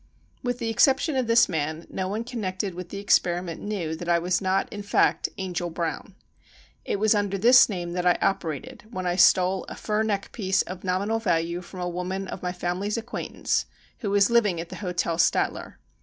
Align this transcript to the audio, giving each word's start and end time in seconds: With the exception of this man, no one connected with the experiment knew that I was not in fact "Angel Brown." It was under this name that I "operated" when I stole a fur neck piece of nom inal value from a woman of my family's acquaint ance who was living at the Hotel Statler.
With 0.41 0.57
the 0.57 0.71
exception 0.71 1.15
of 1.15 1.27
this 1.27 1.47
man, 1.47 1.85
no 1.91 2.07
one 2.07 2.23
connected 2.23 2.73
with 2.73 2.89
the 2.89 2.97
experiment 2.97 3.61
knew 3.61 3.95
that 3.95 4.09
I 4.09 4.17
was 4.17 4.41
not 4.41 4.67
in 4.73 4.81
fact 4.81 5.29
"Angel 5.37 5.69
Brown." 5.69 6.15
It 6.83 6.95
was 6.95 7.13
under 7.13 7.37
this 7.37 7.69
name 7.69 7.93
that 7.93 8.03
I 8.07 8.17
"operated" 8.19 8.85
when 8.89 9.05
I 9.05 9.15
stole 9.15 9.63
a 9.65 9.75
fur 9.75 10.01
neck 10.01 10.31
piece 10.31 10.63
of 10.63 10.83
nom 10.83 11.07
inal 11.07 11.21
value 11.21 11.61
from 11.61 11.81
a 11.81 11.87
woman 11.87 12.27
of 12.27 12.41
my 12.41 12.51
family's 12.51 12.97
acquaint 12.97 13.35
ance 13.35 13.65
who 13.99 14.09
was 14.09 14.31
living 14.31 14.59
at 14.59 14.69
the 14.69 14.77
Hotel 14.77 15.17
Statler. 15.17 15.75